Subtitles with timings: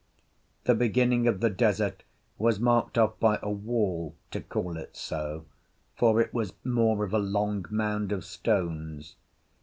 [0.63, 2.01] The beginning of the desert
[2.39, 5.45] was marked off by a wall, to call it so,
[5.95, 9.15] for it was more of a long mound of stones.